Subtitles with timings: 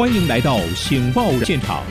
[0.00, 1.84] 欢迎来到醒报现场。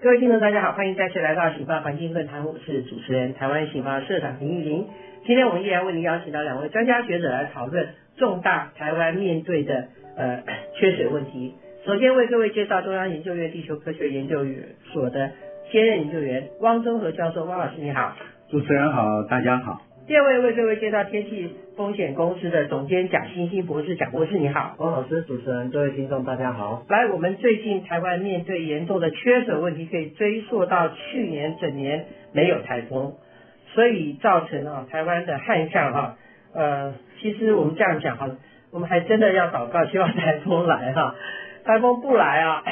[0.00, 4.86] 各位听众，大家好，欢迎再次来到醒报环境论坛，我是主持人台湾醒报社长林玉玲。
[5.26, 10.44] 今天我们依然为您邀请到两位专家学者来讨论重大台湾面对的呃
[10.78, 11.56] 缺水问题。
[11.84, 14.46] 首先为各位介绍中央研究院地球科学研究
[14.92, 15.32] 所的
[15.72, 18.14] 兼任研究员汪中和教授，汪老师你好。
[18.52, 19.82] 主持人好，大家好。
[20.06, 24.76] 第二位为各位介绍天气风险公司的总监蒋欣欣博士，蒋博士你好。
[24.78, 26.84] 汪老师，主持人，各位听众大家好。
[26.88, 33.14] 来，我们最近台湾面对严重的缺水问题，可以追溯到去年整年没有台风，
[33.74, 36.16] 所以造成啊台湾的旱象哈。
[36.54, 38.30] 呃，其实我们这样讲哈，
[38.70, 41.16] 我们还真的要祷告，希望台风来哈。
[41.64, 42.62] 台风不来啊，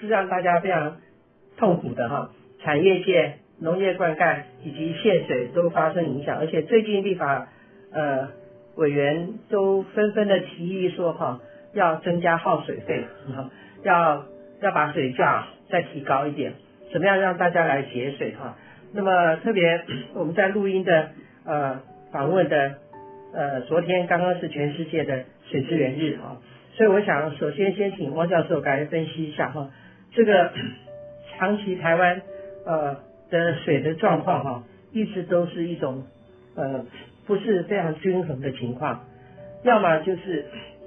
[0.00, 0.96] 是让大家非常
[1.56, 2.30] 痛苦的哈。
[2.58, 3.34] 产业界。
[3.62, 7.46] 农业灌溉以及限水都发生影响，而且最近立法
[7.92, 8.28] 呃
[8.74, 11.40] 委员都纷纷的提议说哈，
[11.72, 13.04] 要增加耗水费，
[13.84, 14.24] 要
[14.60, 16.54] 要把水价再提高一点，
[16.92, 18.56] 怎么样让大家来节水哈？
[18.92, 21.10] 那么特别 我们在录音的
[21.44, 22.74] 呃访问的
[23.32, 26.38] 呃昨天刚刚是全世界的水资源日哈，
[26.74, 29.70] 所以我想首先先请汪教授来分析一下哈，
[30.12, 30.50] 这个
[31.38, 32.22] 长期台湾
[32.66, 33.11] 呃。
[33.32, 36.04] 的水的状况哈，一直都是一种
[36.54, 36.84] 呃
[37.26, 39.04] 不是非常均衡的情况，
[39.64, 40.44] 要么就是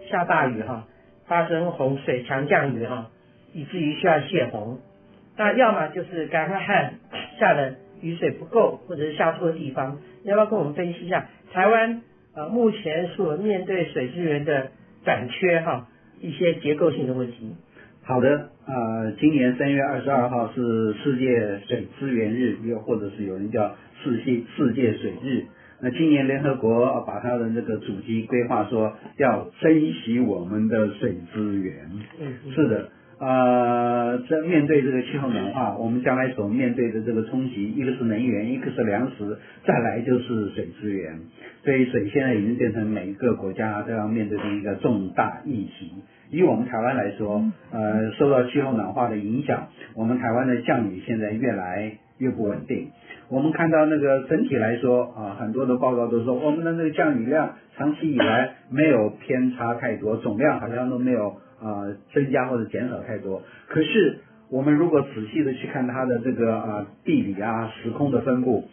[0.10, 0.88] 下大雨哈，
[1.26, 3.10] 发生洪水、强降雨哈，
[3.52, 4.78] 以至于需要泄洪；
[5.36, 6.94] 那要么就是干旱，
[7.40, 9.98] 下的雨水不够，或者是下错地方。
[10.24, 12.02] 要不要跟我们分析一下台湾
[12.36, 14.68] 呃目前所面对水资源的
[15.04, 15.88] 短缺哈
[16.22, 17.56] 一些结构性的问题？
[18.08, 25.46] 好的，呃，今年三月二十二号是世界水资源日，又或者是有人叫世界世界水日。
[25.82, 31.90] 那今年联合国把它的那个主题规划说要珍惜我们的水资源。
[32.22, 41.20] 嗯，是的，呃，这面对这个气候暖化，我们将来所面对的这个冲击，一个是能源，一个是粮食，再来就是水资源。
[41.64, 45.94] 所以水现在已经变成每一个国家都要面对的一个重大议题。
[46.30, 52.92] 以我们台湾来说，呃，受到气候暖化的影响，我们台湾的降雨现在越来越不稳定。
[53.30, 63.42] 我们看到那个整体来说啊，很多的报告都说我们的那个降雨量长期以来没有偏差太多，总量好像都没有啊增加或者减少太多。
[63.68, 68.66] 可是我们如果仔细的去看它的这个啊地理啊时空的分布，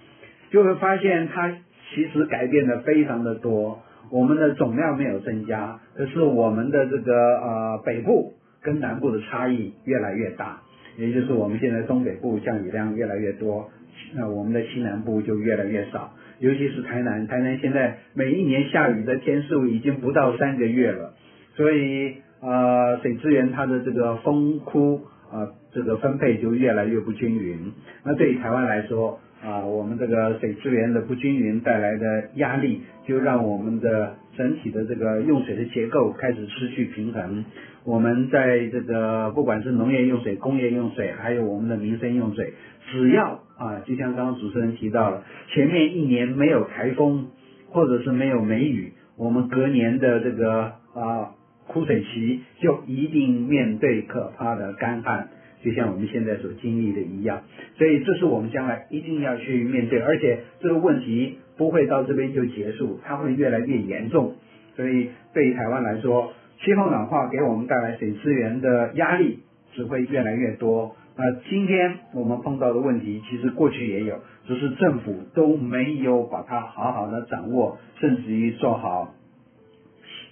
[0.50, 1.50] 就会发现它
[1.94, 3.80] 其实改变的非常的多。
[4.10, 10.60] 我们的总量没有增加，可是我们的这个呃北部跟南部的差异越来越大，
[10.96, 13.70] 也就是我们现在东北部降雨量越来越多，
[14.14, 21.14] 那我们的西南部就越来越少，尤其是台南，台南现在每一年下雨的天数已经不到三个月了，
[21.56, 27.72] 所以呃水资源它的这个丰枯啊这个分配就越来越不均匀，
[28.04, 29.20] 那对于台湾来说。
[29.44, 37.44] 啊，我们这个水资源的不均匀带来的压力，就让我们的整体的这个用水的结构开始失去平衡。
[37.84, 42.54] 我们在这个不管是农业用水、工业用水，还有我们的民生用水，
[42.90, 47.28] 只要啊，就像刚刚主持人提到了，前面一年没有台风，
[47.70, 51.34] 或者是没有梅雨，我们隔年的这个啊
[51.66, 55.28] 枯水期就一定面对可怕的干旱。
[55.64, 57.42] 就像我们现在所经历的一样，
[57.78, 64.34] 所以这是我们将来一定要去面对，而且这个问题不会到这边就结束，它会越来越严重。
[64.74, 66.32] 所以对于台湾来说，
[66.64, 69.40] 气候暖化给我们带来水资源的压力
[69.72, 70.96] 只会越来越多。
[71.16, 79.14] 那今天我们碰到的问题，其实过去也有，只是政府都没有把它好好的掌握，甚至于做好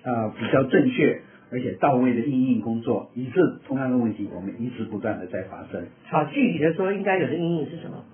[0.04, 1.22] 呃比较正确。
[1.52, 5.84] 而且到位的应应工作，以致同样的问题我们一直不断的在发生。
[6.06, 8.04] 好，具体的说，应该有的应应是什么？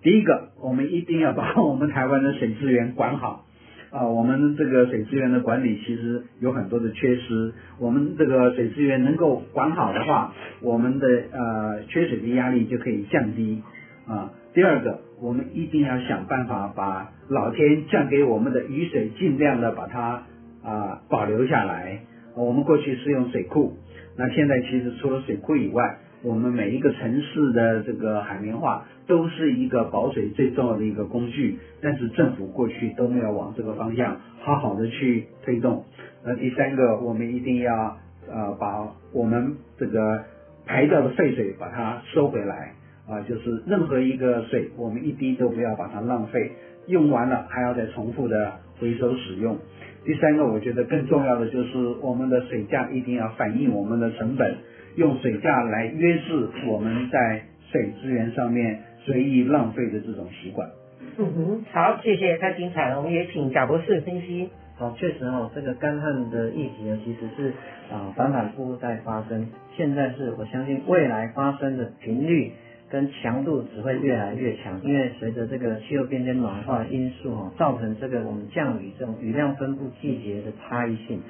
[0.00, 3.44] 第一个，我们一定要把我们台湾的水资源管好。
[3.90, 7.52] 啊，我们这个水资源的管理其实有很多的缺失。
[7.78, 13.62] 我们这个水资源能够管好的话，我们的呃缺水的压力就可以降低。
[14.06, 20.22] 啊，第二个，我们一定要想办法把老天降给我们的雨水尽量的把它
[20.62, 22.00] 啊保留下来。
[22.36, 23.76] 我们过去是用水库，
[24.16, 35.84] 那现在其实除了水库以外，我们每一个城市的这个海绵化都是一个保水最重要的一个工具，但是政府过去都没有往这个方向好好的去推动。
[36.24, 37.96] 那第三个，我们一定要
[38.28, 40.24] 呃把我们这个
[40.66, 42.74] 排掉的废水把它收回来
[43.08, 46.50] 啊，就是任何一个水，我们一滴都不要把它浪费，
[46.88, 49.56] 用完了还要再重复的回收使用。
[50.04, 54.56] 第三个，我觉得更重要的就是我们的水价一定要反映我们的成本，
[54.98, 60.68] 用水价来约制我们在水资源上面随意浪费的这种习惯。
[61.16, 62.98] 嗯哼，好，谢谢，太精彩了。
[62.98, 64.50] 我们也请贾博士分析。
[64.76, 67.52] 好，确实哦，这个干旱的议题呢，其实是
[67.92, 72.52] 啊反反复复在发生，现在是我相信未来发生的频率。
[72.90, 81.20] 跟强度只会越来越强，因为随着这个气候变迁暖化因素哦，造成这个我们降雨这种雨量分布季节的差异性。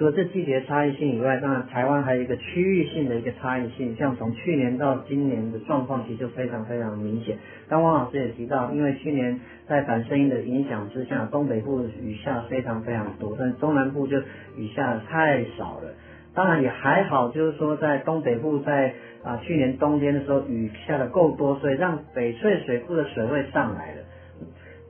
[0.00, 7.36] 除了这季节差异性以外，当然台湾还有一个区域性的一个差异性，像从去年到今年的状况其实就非常非常明显。
[7.68, 9.38] 刚汪老师也提到，因为去年
[9.68, 14.16] 在反声音的影响之下，东北部雨下非常非常多，但中南部就
[14.56, 15.92] 雨下太少了。
[16.34, 24.00] 当然也还好，就是说在东北部在啊去年冬天的时候雨下的够多，所以让翡翠水库的水位上来了。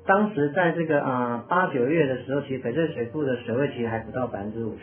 [0.06, 4.82] 当时在这个啊八九月的时候，其实翡翠水库的水位其实还不到百分之五十。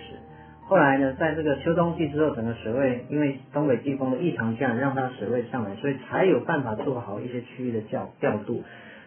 [0.68, 8.64] 后来呢，在这个秋冬季之后，整个水位因为东北季风的异常降，让它水位上来，所以才有办法做好一些区域的调调度。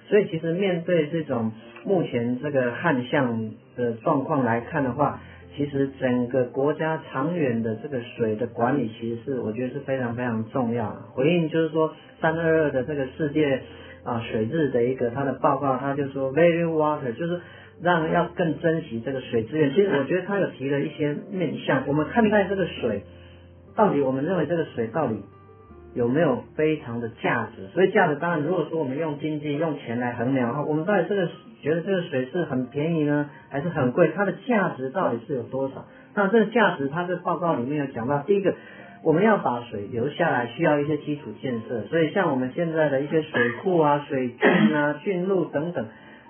[0.09, 1.53] 所以其实面对这种
[1.85, 5.21] 目前这个旱象的状况来看的话，
[5.55, 10.91] 其实整个国家长远的这个水的管理，其实是我觉得是非常非常重要。
[11.13, 13.63] 回应就是说三二二的这个世界
[14.05, 17.41] 啊水质的一个他的报告，他就说 very water 就是
[17.83, 19.71] 让要更珍惜这个水资源。
[19.71, 23.03] 其实我觉得他有提了一些面向，我们看待这个水，
[23.77, 25.23] 到底我们认为这个水到底
[25.95, 27.69] 有没有非常的价值？
[27.75, 31.29] 所以价值当然，如果说我们用经济用钱来衡量的话，我们到底这个。
[31.63, 34.11] 觉得这个水是很便宜呢，还是很贵？
[34.17, 35.85] 它的价值到底是有多少？
[36.15, 38.55] 那这个价值，它这报告里面有讲到，第一个，
[39.05, 41.83] 我们要把水留下来，需要一些基础建设。
[41.83, 45.87] 所以像我们现在的一些水库啊、水郡啊、郡路等等，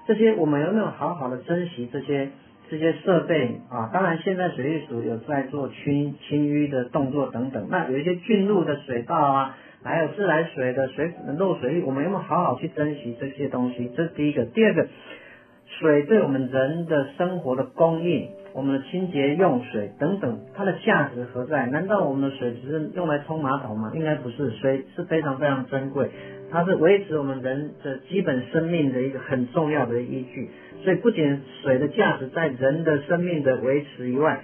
[0.09, 2.31] 这些我们有没有好好的珍惜这些
[2.71, 3.91] 这些设备啊？
[3.93, 7.67] 当然，现在水利署有在做清清淤的动作等等。
[7.69, 13.91] 那有一些进入的水道啊，还有自来水的水漏水，我们有没有好好去珍惜这些东西？
[13.97, 14.45] 这是第一个。
[14.45, 14.87] 第二个。
[15.79, 21.67] 水对我们人的生活的供应，我们的清洁用水等等，它的价值何在？
[21.67, 23.93] 难道我们的水只是用来冲马桶吗？
[23.95, 26.11] 应该不是，水是非常非常珍贵，
[26.51, 30.51] 它是维持我们人的基本生命的一个很重要的依据。
[30.83, 34.41] 所以不仅水的价值在人的生命的维持以外，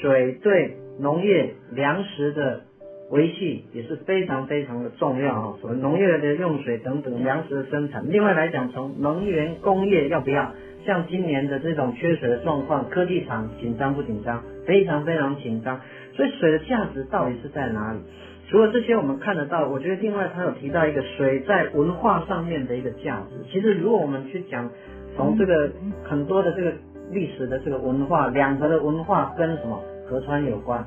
[0.00, 2.62] 水对农业粮食的
[3.10, 5.54] 维系也是非常非常的重要啊！
[5.60, 8.10] 所谓农业的用水等等，粮食的生产。
[8.10, 10.52] 另外来讲，从能源工业要不要？
[10.86, 14.42] 像今年的这种缺水的状况，科技厂紧张不紧张？
[14.66, 15.80] 非常非常紧张。
[16.14, 17.98] 所以水的价值到底是在哪里？
[18.48, 23.42] 除了这些我们看得到，我觉得另外他有提到一个水在文化上面的一个价值。
[23.50, 24.70] 其实如果我们去讲
[25.16, 25.70] 从这个
[26.04, 26.72] 很多的这个
[27.10, 30.84] 历史的这个文化，两河的文化跟什么河川有关？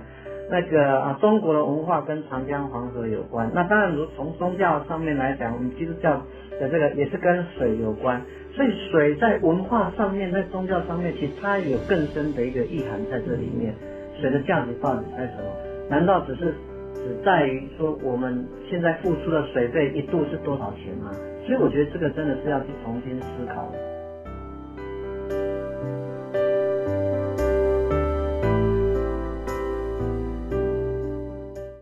[0.50, 3.52] 那个啊中国的文化跟长江黄河有关。
[3.54, 6.22] 那当然如从宗教上面来讲，我们基督教
[6.60, 8.22] 的这个也是跟水有关。
[8.58, 13.72] 所以水在文化上面，在宗教上面，其实它有更深的一个意涵在这里面。
[14.20, 15.88] 水的价值到底在什么？
[15.92, 16.56] 难道只是
[16.96, 21.12] 只在于说我们现在付出的水费一度是多少钱吗？
[21.46, 23.78] 所以我觉得这个真的是要去重新思考的。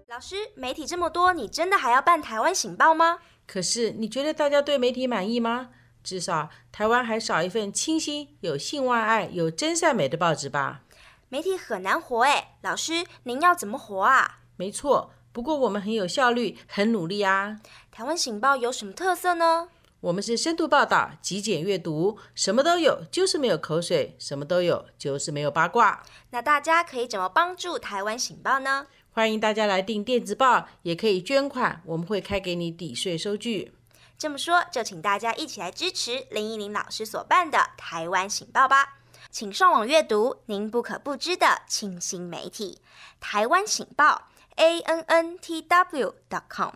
[0.09, 3.19] 老师，媒体这么多，你真的还要办台湾醒报吗？
[3.47, 5.69] 可是你觉得大家对媒体满意吗？
[6.05, 10.83] 至少台湾还少一份清新、有性万爱、有真善美的报纸吧？
[11.29, 14.41] 媒体很难活哎，老师您要怎么活啊？
[14.55, 17.59] 没错，不过我们很有效率，很努力啊。
[17.91, 19.69] 台湾醒报有什么特色呢？
[20.01, 26.03] 我们是深度报道、极简阅读，什么都有，就是没有口水；什么都有，就是没有八卦。
[26.29, 28.85] 那大家可以怎么帮助台湾醒报呢？
[29.09, 33.73] 欢迎大家来订电子报，也可以捐款，我们会开给你抵税收据。
[34.17, 38.99] 这么说，就请大家一起来支持林依林老师所办的台湾醒报吧！
[39.29, 42.79] 请上网阅读您不可不知的清新媒体——
[43.19, 46.75] 台湾醒报 a n n t w dot com。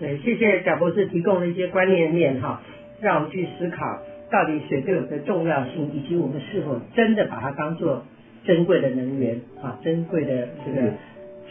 [0.00, 2.62] 对，谢谢贾博士提供的一些观念面哈，
[3.00, 3.98] 让我们去思考
[4.30, 8.02] 到底水对我们的重要性，以及我们是否真的把它当做
[8.46, 10.92] 珍贵的能源啊，珍贵的这个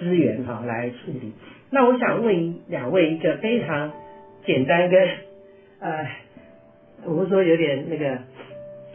[0.02, 1.32] 资源哈来处理。
[1.70, 3.92] 那我想问两位一个非常
[4.44, 5.00] 简单跟
[5.80, 6.08] 呃，
[7.06, 8.18] 我们说有点那个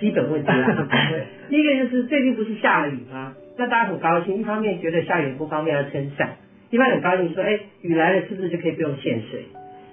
[0.01, 0.87] 基本问题啦。
[1.49, 3.37] 第 一个就是最近不是下了雨吗？
[3.57, 6.37] 那大家很高兴，一方面觉得下雨不方便要撑伞，
[6.71, 9.45] 一般很高兴说，哎，雨来了是不是就可以不用限水？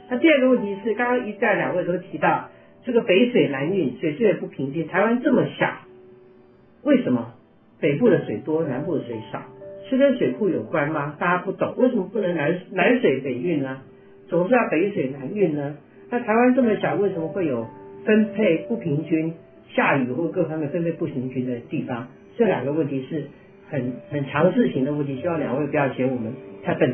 [0.10, 2.50] 那第二个问题是，刚刚一再两位都提到
[2.84, 5.74] 这个北水南运，水资源不平均，台湾这么小，
[6.84, 7.36] 为什么
[7.79, 9.41] 北部的水多，南部的水少？
[9.93, 11.15] 是跟水库有关吗？
[11.19, 13.81] 大家不懂，为什么不能南南水北运呢？
[14.27, 15.77] 总是要北水南运呢？
[16.09, 17.67] 那台湾这么小，为什么会有
[18.05, 19.33] 分配不平均、
[19.69, 22.07] 下雨或各方面分配不平均的地方？
[22.38, 23.25] 这两个问题是
[23.69, 26.33] 很很常识型的问题，希望两位不要嫌我们
[26.63, 26.93] 太笨。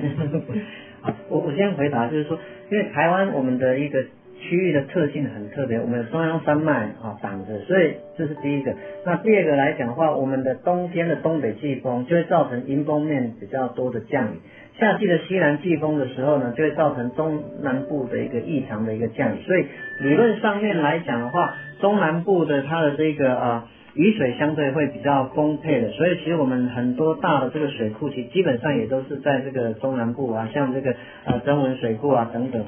[1.02, 2.38] 好，我我先回答，就是说，
[2.70, 4.04] 因为台湾我们的一个
[4.40, 8.74] 区域的特性很特别，我们有中央山脉啊挡着，所以这是第一个。
[9.06, 14.40] 那第二个来讲的话，我们的冬天的东北季风就会造成迎风面比较多的降雨，
[14.80, 19.42] 夏季的西南季风的时候呢，就会造成中南部的一个异常的一个降雨。
[19.44, 19.66] 所以
[20.02, 23.70] 理论上面来讲的话，中南部的它的这个啊。
[23.96, 30.94] 雨水相对会比较丰沛的，所以其实我们很多大的这个水库，其基本上也都是在这个中南部啊，像这个
[31.26, 32.64] 呃增文水库啊等等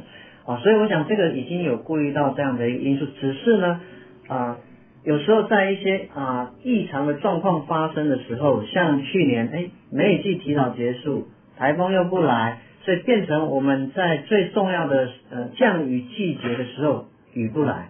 [0.57, 3.81] 所以我想这个已经有顾虑到这样的一个因素，只是呢
[4.27, 4.57] 啊，
[5.03, 11.27] 有时候在一些啊异常的状况发生的时候，像去年哎梅雨季提早结束，
[11.57, 17.89] 台风又不来，所以变成我们在最重要的呃降雨季节的时候雨不来。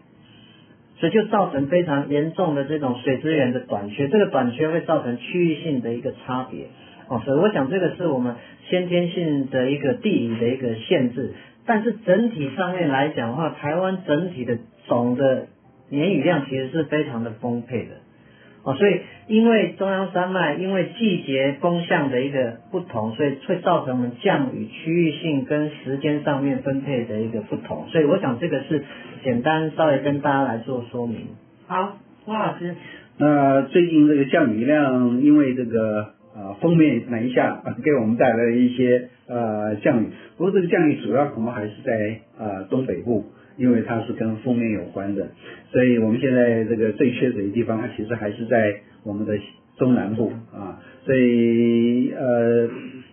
[0.97, 6.67] 所以就造成非常严重的这种水资源的短缺，这个短缺会造成区域性的一个差别
[7.07, 8.35] 哦，所以我想这个是我们
[8.69, 11.33] 先天性的一个地理的一个限制，
[11.65, 15.47] 但是整体上面来讲的话，台湾整体的总的
[15.89, 17.95] 年雨量其实是非常的丰沛的。
[18.63, 28.83] 哦，所以因为中央山脉因为季节风向的一个不同，所以会造成我们降雨区域性跟时间上面分配的一个不同，所以我想这个是
[29.23, 31.29] 简单稍微跟大家来做说明。
[31.65, 32.75] 好，汪老师，
[33.17, 40.07] 那最近这个降雨量因为这个呃封面南下， 给我们带来了一些呃降雨，
[40.37, 43.25] 不过这个降雨主要恐怕还是在呃东北部。
[43.57, 45.27] 因为它是跟封面有关的，
[45.71, 49.37] 所以我们现在这个最缺水的地方，它其实还是在我们的
[49.77, 50.81] 中南部啊。
[51.05, 52.69] 所以呃，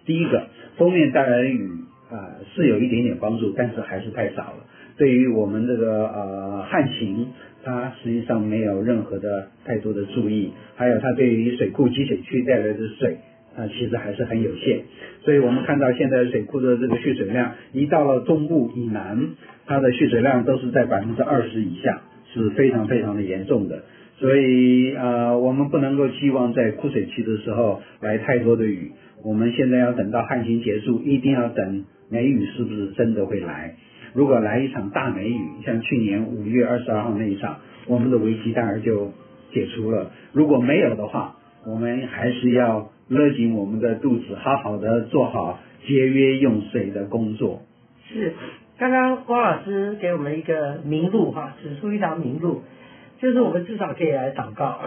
[0.06, 0.46] 第一个
[0.78, 1.68] 封面带来的雨
[2.10, 4.64] 啊是有一点点帮助，但是还是太少了。
[4.96, 7.26] 对于我们这个呃旱情，
[7.64, 13.18] 它实际上没有任何的太多的注意，还有它对于水库积水区带来的水
[13.58, 14.82] 啊，其实还是很有限。
[15.22, 19.30] 所以我们看到现在水库的这个蓄水量，一到了中部以南。
[19.66, 22.00] 它的蓄水量都是在百分之二十以下，
[22.32, 23.82] 是非常非常的严重的。
[24.16, 28.92] 所以呃，我们不能够期望在枯水期的时候来太多的雨。
[29.24, 33.74] 我们现在要等到旱情结束，一定要等梅雨是不是真的会来。
[34.14, 39.12] 如果来一场大梅雨，像去年五月二十二号那一场，我们的危机当然就
[39.52, 40.12] 解除了。
[40.32, 41.36] 如果没有的话，
[41.66, 47.62] 我们还是要勒紧我们的肚子，好好的做好节约用水的工作。
[48.08, 48.34] 是。
[48.78, 52.62] 刚刚汪老师给我们一个明路哈，指出一条明路，
[53.18, 54.78] 就是我们至少可以来祷告，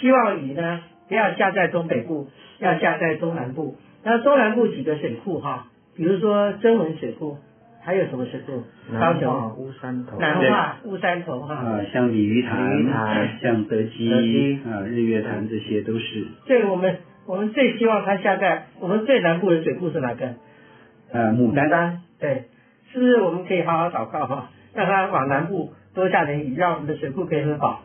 [0.00, 2.26] 希望雨呢不要下在东北部，
[2.58, 3.76] 要下在中南部。
[4.02, 7.38] 那中南部几个水库哈，比如说增文水库，
[7.84, 8.64] 还有什么水库？
[8.98, 11.54] 高雄乌山头、南化乌山头哈。
[11.54, 16.26] 啊，像鲤鱼潭、像德基啊、日月潭这些都是。
[16.44, 20.34] 对，我们我们最希望它下在我们最南部的水库是哪个？
[21.12, 22.02] 呃，牡丹丹。
[22.18, 22.44] 对。
[22.92, 27.82] 是不是我们可以好好祷告哈， 让它往南部多下点雨，让我们的水库可以很好。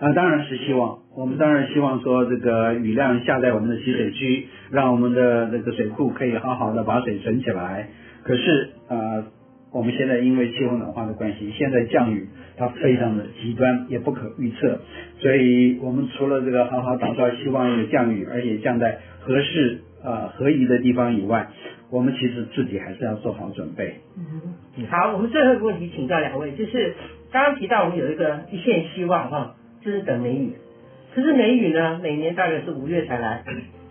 [0.00, 7.88] 啊，当然是希望，我们当然希望说这个雨量下在我们的集水区，让我们的那个水库可以好好的把水存起来。
[8.24, 9.22] 可是啊，
[9.72, 14.80] 我们现在因为气候暖化的关系，现在降雨它非常的极端，也不可预测。
[15.18, 21.48] 所以我们除了这个好好打造，希望有降雨，而且降在合适啊合宜的地方以外。
[21.90, 23.96] 我们其实自己还是要做好准备。
[24.16, 26.94] 嗯，好，我们最后一个问题请教两位，就是
[27.30, 30.52] 刚刚提到我们有一个一线希望哈，就是等梅雨。
[31.14, 33.44] 可是梅雨呢，每年大概是五月才来，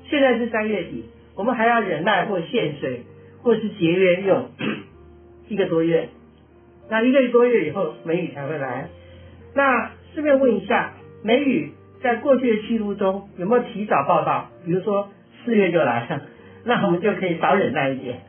[0.10, 3.02] 现在是三月底，我们还要忍耐或限水，
[3.44, 4.50] 或是节约用
[5.52, 6.08] 一个多月。
[6.90, 8.88] 那一个多月以后，梅雨才会来。
[9.54, 10.94] 那顺便问一下，
[11.24, 14.50] 梅雨在过去的记录中有没有提早报道？
[14.66, 15.10] 比如说
[15.44, 16.22] 四月就来了。
[16.64, 18.20] 那我们就可以少忍耐一点。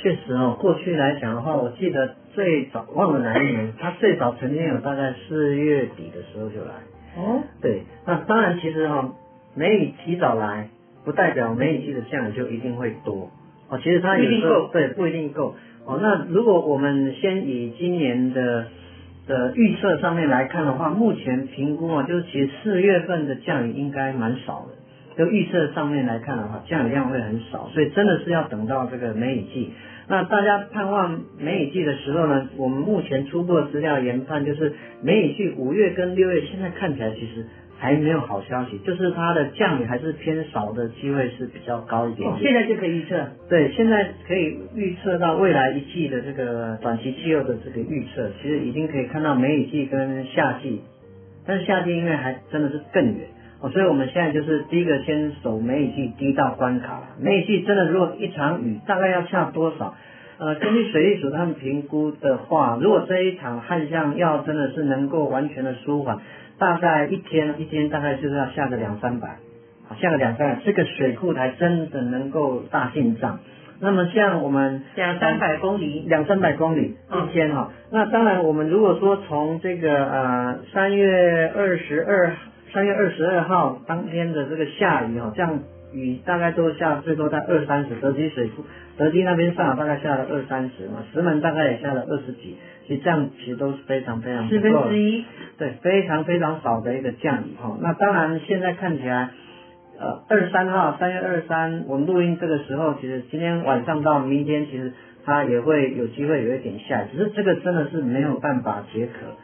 [0.00, 6.72] 确实哦，过去来讲的话，我记得最早忘了哪一年，它最早曾经有大概四月底的时候就来。
[7.16, 7.42] 哦。
[7.60, 9.12] 对，那当然其实哈，
[9.54, 10.70] 梅雨提早来，
[11.04, 13.30] 不代表梅雨季的降雨就一定会多。
[13.68, 15.54] 哦，其实它有时候对不一定够。
[15.84, 18.66] 哦，那如果我们先以今年的
[19.26, 24.74] 的预测上面来看的话，目前评估啊，就是其实四月份的降雨应该蛮少的。
[25.14, 29.70] 就预测上面来看的话，降雨量会很少，所以真的是要等到这个梅雨季。
[30.08, 34.72] 那大家盼望梅雨季的时候呢，我们目前初步的资料研判就是
[35.02, 37.46] 梅雨季五月跟六月现在看起来其实
[37.82, 43.26] 还没有好消息，就是它的降雨还是偏少的机会是比较高一点哦，现在就可以预测。
[43.48, 50.80] 对，现在可以预测到未来一季的这个短期气候的这个预测，其实已经可以看到梅雨季跟夏季，
[51.44, 53.26] 但是夏季因为还真的是更远
[53.60, 57.08] 哦，所以我们现在就是第一个先守梅雨季第一道关卡了。
[57.18, 59.96] 梅雨季真的如果一场雨大概要下多少？
[60.38, 66.18] 呃，根据水利署他们评估的话，如果这一场旱象要真的是能够完全的舒缓，
[66.62, 69.38] 大概一天一天大概就是要下个两三百。
[69.88, 73.40] 好下个两三百，这个水库才真的能够大进账。
[73.80, 82.32] 那么像我们两三百公里，两三百公里嗯一天哈、那当然我们如果说从这个呃三月二十二
[82.72, 85.58] 三月二十二号当天的这个下雨哈、这样
[85.92, 88.64] 雨大概都下最多在二三十，德基水库
[88.96, 92.56] 德基那边上海大概下了二三十嘛，石门大概也下了二十几，
[92.86, 95.24] 其实这样其实都是非常非常不四分之一。
[95.58, 97.76] 对，非常非常少的一个降雨哈。
[97.80, 99.30] 那当然，现在看起来，
[99.98, 104.92] 呃，二三号，三月二三，我们录音这个时候，其实今天晚上到明天，其实
[105.24, 109.36] 它也会有机会有一点下雨，只是这个真的是没有办法解渴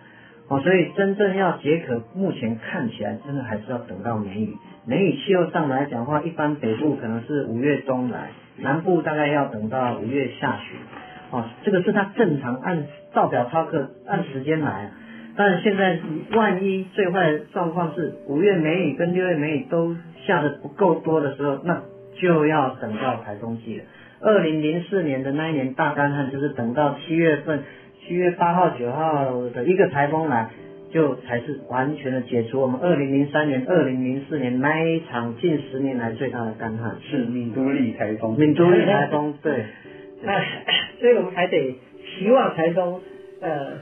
[0.49, 0.61] 哦。
[0.61, 4.57] 所以真正要解渴，目前看起来真的还是要等到梅雨。
[4.89, 10.79] 梅雨气候上来讲的话，一般北部可能是五月中来，南部大概要等到五月下旬。
[11.31, 14.91] 哦，这个是它正常按照表操课按时间来。
[15.37, 15.99] 但是现在
[16.35, 19.95] 万一最坏的状况是五月梅雨跟六月梅雨都
[20.27, 21.83] 下的不够多的时候，那
[22.19, 23.85] 就要等到台风季了。
[24.23, 27.63] 二零零四年的那一年大干旱，就是等到七月份，
[28.01, 30.49] 七月八号、九号的一个台风来，
[30.91, 36.97] 就才是完全的解除我们二零零三年、二零零四年那一场近十年来最大的干旱。
[37.03, 38.39] 是闽都利台风。
[38.39, 39.65] 闽都利台风，对，
[40.23, 40.41] 那
[41.01, 41.77] 所以我们还得
[42.19, 43.01] 希望台风
[43.41, 43.73] 呃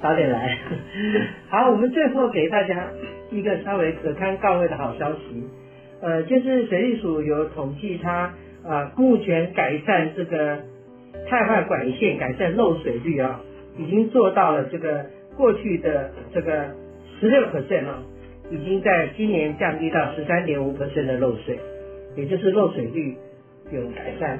[0.00, 0.58] 早点来。
[1.48, 2.88] 好，我们最后给大家
[3.30, 5.44] 一个稍微可堪告慰的好消息，
[6.02, 8.34] 呃，就是水利署有统计它
[8.64, 10.60] 啊、目前改善这个
[11.28, 13.40] 太坏管线、改善漏水率啊，
[13.76, 16.70] 已经做到了这个过去的这个
[17.18, 18.02] 十六 percent 啊，
[18.50, 21.58] 已经在今年降低到十三点五 percent 的漏水，
[22.16, 23.16] 也就是漏水率
[23.72, 24.38] 有改善。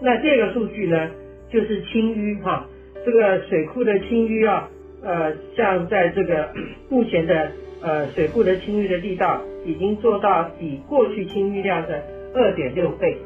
[0.00, 1.10] 那第二个数据呢，
[1.48, 2.66] 就是清淤哈，
[3.04, 4.68] 这个水库的清淤啊，
[5.02, 6.50] 呃，像在这个
[6.90, 7.50] 目前的
[7.82, 12.02] 呃水库的清淤的力道，已经做到比过去清淤量的
[12.34, 13.16] 二点六倍，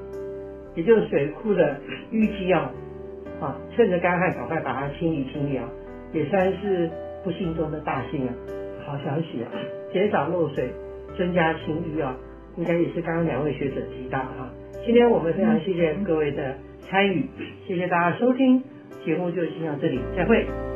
[0.76, 1.76] 也就是水库的
[2.12, 2.70] 淤积啊，
[3.40, 5.68] 啊，趁着干旱赶快把它清理清理啊，
[6.12, 6.88] 也算是
[7.24, 8.34] 不幸中的大幸啊，
[8.86, 9.50] 好消息啊，
[9.92, 10.70] 减少漏水，
[11.16, 12.16] 增加清淤啊，
[12.56, 14.50] 应该也是刚刚两位学者提到哈、
[14.84, 16.56] 今天我们非常谢谢各位的
[16.88, 17.28] 参与，
[17.66, 18.62] 谢谢大家收听，
[19.04, 20.67] 节目就先到这里，再会。